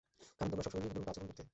[0.37, 1.43] কারণ তোমরা সবসময় নির্বোধের মতো আচরণ করতে।